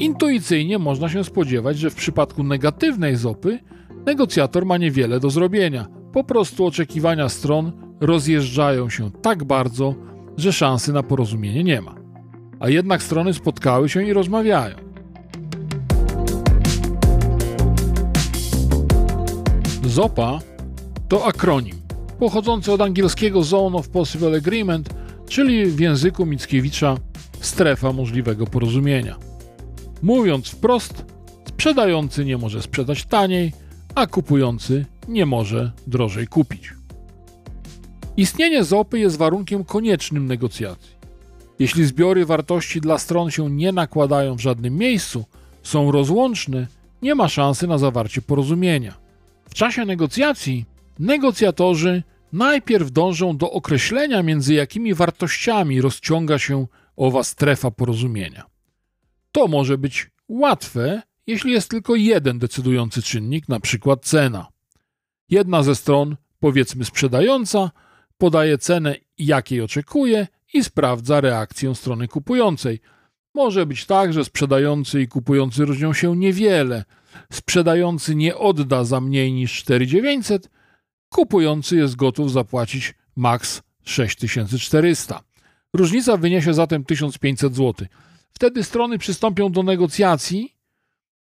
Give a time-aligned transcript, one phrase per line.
[0.00, 3.58] Intuicyjnie można się spodziewać, że w przypadku negatywnej zopy
[4.06, 5.86] negocjator ma niewiele do zrobienia.
[6.12, 9.94] Po prostu oczekiwania stron rozjeżdżają się tak bardzo,
[10.36, 11.94] że szansy na porozumienie nie ma.
[12.60, 14.76] A jednak strony spotkały się i rozmawiają.
[19.84, 20.38] ZOPA
[21.08, 21.76] to akronim
[22.18, 24.90] pochodzący od angielskiego Zone of Possible Agreement,
[25.28, 26.96] czyli w języku Mickiewicza
[27.40, 29.29] strefa możliwego porozumienia.
[30.02, 31.04] Mówiąc wprost,
[31.48, 33.52] sprzedający nie może sprzedać taniej,
[33.94, 36.74] a kupujący nie może drożej kupić.
[38.16, 41.00] Istnienie ZOPy jest warunkiem koniecznym negocjacji.
[41.58, 45.24] Jeśli zbiory wartości dla stron się nie nakładają w żadnym miejscu,
[45.62, 46.66] są rozłączne,
[47.02, 48.94] nie ma szansy na zawarcie porozumienia.
[49.48, 50.64] W czasie negocjacji
[50.98, 58.49] negocjatorzy najpierw dążą do określenia, między jakimi wartościami rozciąga się owa strefa porozumienia.
[59.32, 64.46] To może być łatwe, jeśli jest tylko jeden decydujący czynnik, na przykład cena.
[65.28, 67.70] Jedna ze stron, powiedzmy sprzedająca,
[68.18, 72.80] podaje cenę, jakiej oczekuje i sprawdza reakcję strony kupującej.
[73.34, 76.84] Może być tak, że sprzedający i kupujący różnią się niewiele.
[77.32, 80.50] Sprzedający nie odda za mniej niż 4900,
[81.08, 85.20] kupujący jest gotów zapłacić maks 6400.
[85.74, 87.88] Różnica wyniesie zatem 1500 zł.
[88.32, 90.54] Wtedy strony przystąpią do negocjacji.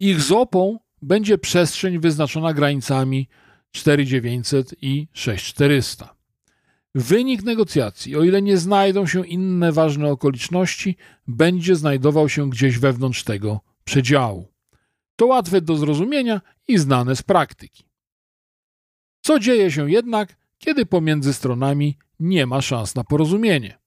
[0.00, 3.28] Ich zopą będzie przestrzeń wyznaczona granicami
[3.70, 6.14] 4900 i 6400.
[6.94, 13.24] Wynik negocjacji, o ile nie znajdą się inne ważne okoliczności, będzie znajdował się gdzieś wewnątrz
[13.24, 14.48] tego przedziału.
[15.16, 17.84] To łatwe do zrozumienia i znane z praktyki.
[19.20, 23.78] Co dzieje się jednak, kiedy pomiędzy stronami nie ma szans na porozumienie?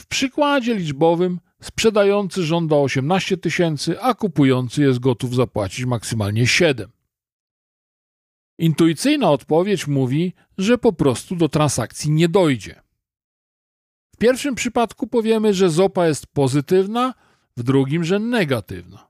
[0.00, 6.90] W przykładzie liczbowym sprzedający żąda 18 tysięcy, a kupujący jest gotów zapłacić maksymalnie 7.
[8.58, 12.82] Intuicyjna odpowiedź mówi, że po prostu do transakcji nie dojdzie.
[14.14, 17.14] W pierwszym przypadku powiemy, że ZOPA jest pozytywna,
[17.56, 19.08] w drugim, że negatywna.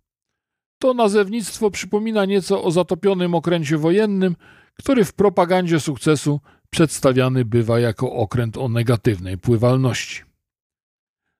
[0.78, 4.36] To nazewnictwo przypomina nieco o zatopionym okręcie wojennym,
[4.74, 10.27] który w propagandzie sukcesu przedstawiany bywa jako okręt o negatywnej pływalności.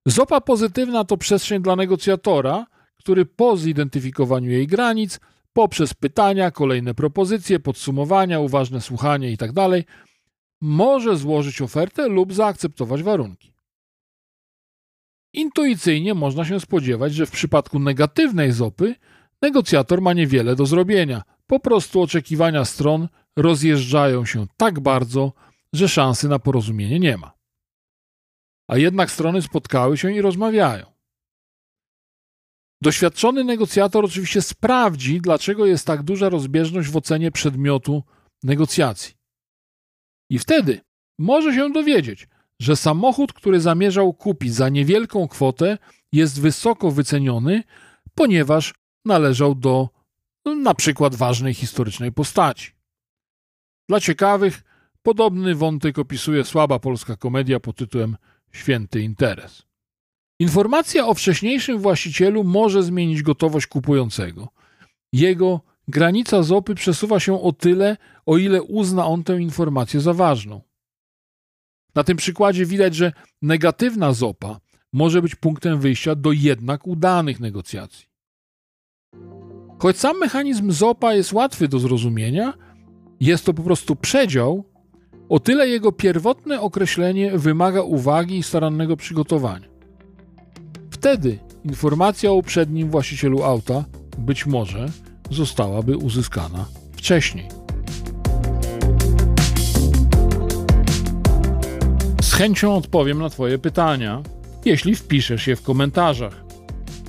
[0.09, 2.67] Zopa pozytywna to przestrzeń dla negocjatora,
[2.99, 5.21] który po zidentyfikowaniu jej granic,
[5.53, 9.87] poprzez pytania, kolejne propozycje, podsumowania, uważne słuchanie itd., tak
[10.61, 13.53] może złożyć ofertę lub zaakceptować warunki.
[15.33, 18.95] Intuicyjnie można się spodziewać, że w przypadku negatywnej zopy
[19.43, 21.23] negocjator ma niewiele do zrobienia.
[21.47, 25.33] Po prostu oczekiwania stron rozjeżdżają się tak bardzo,
[25.73, 27.38] że szansy na porozumienie nie ma.
[28.69, 30.87] A jednak strony spotkały się i rozmawiają.
[32.83, 38.03] Doświadczony negocjator oczywiście sprawdzi, dlaczego jest tak duża rozbieżność w ocenie przedmiotu
[38.43, 39.15] negocjacji.
[40.31, 40.81] I wtedy
[41.19, 42.29] może się dowiedzieć,
[42.61, 45.79] że samochód, który zamierzał kupić za niewielką kwotę,
[46.13, 47.63] jest wysoko wyceniony,
[48.15, 48.75] ponieważ
[49.05, 49.89] należał do
[50.45, 52.73] no, na przykład ważnej historycznej postaci.
[53.89, 54.63] Dla ciekawych,
[55.03, 58.17] podobny wątek opisuje słaba polska komedia pod tytułem
[58.53, 59.63] Święty Interes.
[60.41, 64.49] Informacja o wcześniejszym właścicielu może zmienić gotowość kupującego.
[65.13, 70.61] Jego granica zopy przesuwa się o tyle, o ile uzna on tę informację za ważną.
[71.95, 74.61] Na tym przykładzie widać, że negatywna zopa
[74.93, 78.09] może być punktem wyjścia do jednak udanych negocjacji.
[79.79, 82.55] Choć sam mechanizm ZOPA jest łatwy do zrozumienia,
[83.21, 84.65] jest to po prostu przedział,
[85.29, 89.69] o tyle jego pierwotne określenie wymaga uwagi i starannego przygotowania.
[90.91, 93.85] Wtedy informacja o uprzednim właścicielu auta
[94.19, 94.87] być może
[95.31, 97.49] zostałaby uzyskana wcześniej.
[102.23, 104.23] Z chęcią odpowiem na Twoje pytania,
[104.65, 106.45] jeśli wpiszesz je w komentarzach.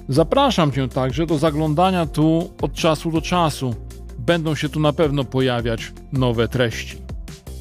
[0.09, 3.75] Zapraszam Cię także do zaglądania tu od czasu do czasu.
[4.17, 7.08] Będą się tu na pewno pojawiać nowe treści.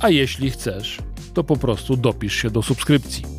[0.00, 0.99] A jeśli chcesz,
[1.35, 3.38] to po prostu dopisz się do subskrypcji.